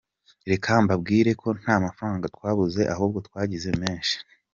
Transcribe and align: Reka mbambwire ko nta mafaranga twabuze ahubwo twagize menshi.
Reka 0.51 0.71
mbambwire 0.83 1.31
ko 1.41 1.47
nta 1.59 1.75
mafaranga 1.85 2.31
twabuze 2.35 2.81
ahubwo 2.93 3.17
twagize 3.27 3.69
menshi. 3.81 4.15